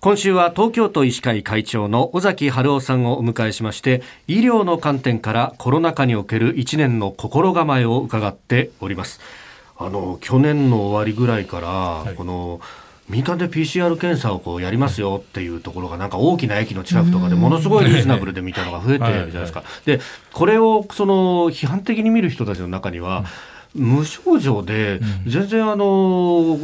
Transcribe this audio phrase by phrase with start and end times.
[0.00, 9.20] 今週は東京都医師会会長の尾崎春夫さんをお迎えしまして医療の観点からコロナ禍における1年の心構えを伺っております。
[9.76, 12.62] あの去年の終わりぐらいから、はい、この
[13.10, 19.64] 民間で PCR 検査をこうやりますよっていうところがなんか大きな駅の近くとかでものすごいリーズナブルでみたいなのが増えてるじゃないですか。
[19.84, 20.00] で
[20.32, 23.26] これをその批判的に見る人たちの中には、
[23.74, 26.58] 無症状で全然あの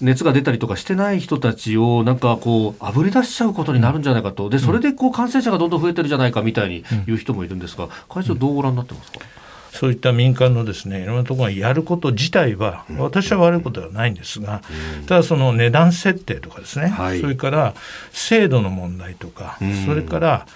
[0.00, 4.48] 熱が出たりとかしてない人たちをなんかこうあぶり出しちゃうことになるんじゃないかと。
[4.48, 9.20] でそれでこう感染者がどんどん増えてるじゃないかみたいに言う人もいるんですが会長どうご覧になってますか、
[9.70, 14.62] そういった民間のですねいろんなところがやること自体は、私は悪いことではないんですが、
[15.06, 17.74] ただその値段設定とかですね、はい、それから
[18.12, 20.46] 制度の問題とか、それから、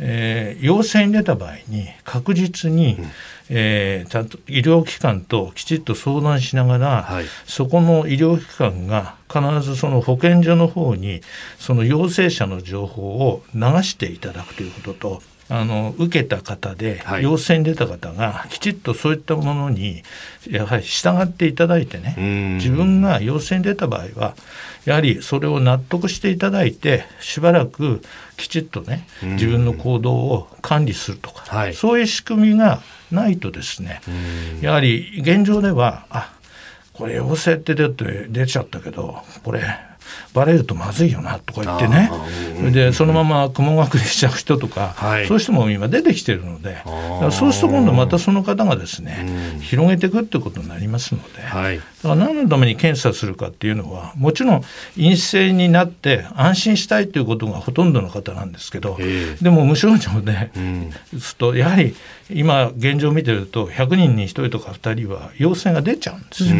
[0.00, 2.98] えー、陽性に出た場合に確実に、
[3.48, 11.20] えー、ちゃんと医療機関ときちっと相談しながら、はい、そこの医療機関が必ずその保健所の方に
[11.58, 20.02] その陽性者の情報を流していただくということとあの受けた方で、陽性に出た方がきちっとそういったものに
[20.50, 24.34] やはり従っていただいてね自分が陽性に出た場合は
[24.84, 28.02] やはりそれを納得していただいてしばらく
[28.36, 34.00] きちっとね自分の行動を管理するとか、はい、そういう仕組みがないとですね
[34.60, 36.32] やはり現状ではあ
[36.92, 39.62] これ陽性って出て出ちゃったけどこれ
[40.34, 42.10] バレるとまずいよなとか言ってね、
[42.72, 46.82] でそのまま雲隠れしちゃう人とか、はい、そういう人も今出てきてるので、
[47.30, 54.62] そうすると今度またその方がですね、広げていくってことになりますので、はい、だから何のために検査するかっていうのは、もちろん
[54.96, 58.98] 陰性になって安心したいということがほとんどの方なんですけど、
[59.42, 61.94] でも無症状で、うん、するとやはり
[62.30, 66.50] 今現状を見てると100人に1人とか2人は陽性が出ちゃうんですよ。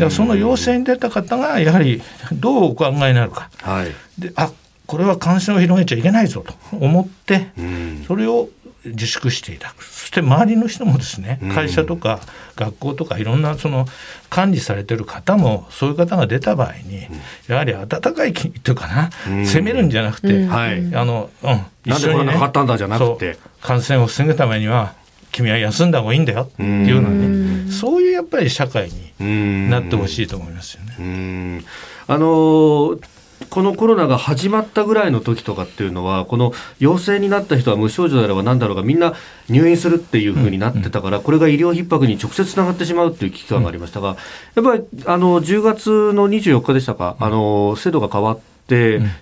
[0.00, 4.50] だからその陽性に出た方がやはりどうお考えになるか、はい、であ
[4.86, 7.52] これは感染を広げちゃいけないぞと思って
[8.08, 8.48] それを
[8.84, 9.68] 自粛していた。
[9.68, 12.20] だくそして周りの人もですね会社とか
[12.56, 13.86] 学校とかいろんなその
[14.28, 17.06] 管理されてる方もそういう方が出た場合に
[17.46, 22.32] やはり温かいというかな責めるんじゃなくて、はい、あのうん、一緒にね
[23.60, 24.94] 感染を防ぐためには
[25.32, 27.39] 君は休んだ方がいいんだよっていうようなね
[27.70, 31.64] そういうやっぱり社会になってほしいと思いますよね。
[32.06, 39.14] あのーこのコロナが始まったぐらいの時とかっていうのはこの陽性になった人は無症状であれば何だろうがみんな
[39.48, 44.16] 入院するっていうふうになってたから、これが医療逼迫に直接つながってしまうっていう危機感がありましたが、
[44.54, 48.49] やっぱりあの10月の24日でしたか、あの制度が変わって、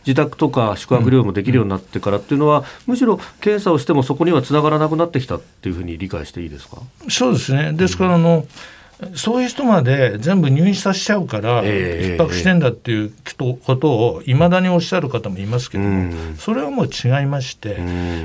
[0.06, 6.78] 自宅とか宿泊療養もできるようになってからっていうのは、むしろ検査をしてもそこにはつながらなくなってきたっていうふうに理解していいですか？
[7.08, 7.72] そうですね。
[7.72, 8.48] ですからあの、うん
[9.14, 17.78] そういう人まで全部入院させちゃうから、逼迫してんだっていうことをいまだにおっしゃる方もいますけども、それはもう違いまして、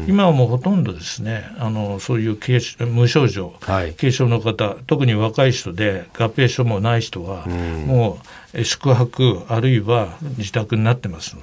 [0.07, 8.27] 今はもうほとんどですねあのそういう軽無症状、はい、軽症の方特に若い人で合併症もない人は、もう
[8.63, 11.35] 宿泊あるいは自宅になってます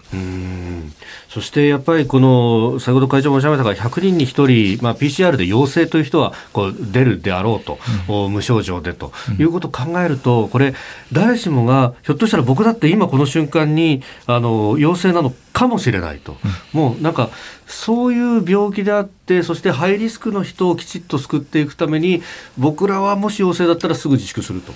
[1.28, 10.74] そしてやっぱりこの先ほど会長もおっしゃいましたが100人に1人、まあ、PCR で陽性という人はこう出るであろうと、うん、無症状でということを考えるとこれ
[11.12, 16.36] 誰しもがひょっとしたら僕だって今この瞬間にあの陽性なのかもしれないと、
[16.74, 17.30] うん、もうなんか
[17.66, 22.22] そういう病気であってそしてハイリスクの人をきちっと救っていくために
[22.58, 24.72] 僕らはもし陽性だったらすぐ自粛すると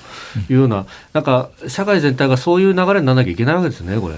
[0.52, 4.16] いうような、うん、なんか社会全体がそういう流れにならなきゃいけないわけですねこれ。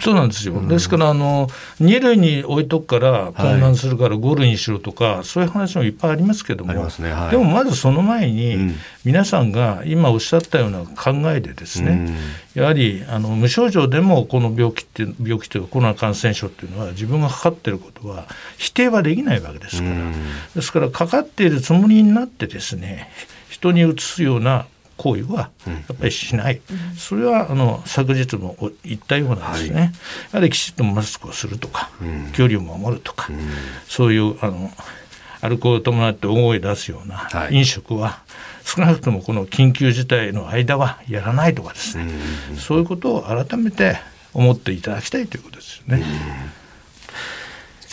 [0.00, 1.48] そうなんですよ、うん、ですからあの
[1.80, 6.78] 2類に置いとくから混乱するから5類にしろとか、はい、そういう話もいっぱいありますけども、ね。
[6.78, 12.06] はい、でもまずその前に、うん、皆さんが今おっしゃったような考えでですね、
[12.54, 18.26] うん、やはりあの無症状でもこの病気って病気というかコロナ感染症っていうのは自分がかかっていることは
[18.58, 19.94] 否定はできないわけですから、
[20.54, 23.10] ですからかかっているつもりになってですね
[23.48, 24.66] 人にうつすような
[24.98, 29.92] 行為はやっぱりしない、うん、それはあの昨日も言ったようなですね、はい、や
[30.32, 33.38] はりきちっとマスクをするとか、うん、距離を守るとか、うん、
[33.86, 34.70] そういうあの
[35.40, 38.22] アルコールを伴って大声出すような飲食は、
[38.64, 42.10] 少なくともこの緊急事態の間はやらないとかですね、
[42.58, 43.98] そういうことを改めて
[44.34, 46.02] 思っていただきたいということですよね。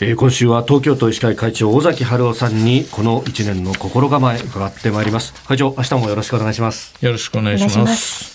[0.02, 5.34] えー、今週は東京都医師会会長尾崎春夫さんにこの1年の心構え伺ってまいります。
[5.46, 6.94] 会長明日もよろしくお願いします。
[7.00, 8.35] よろしくお願いします。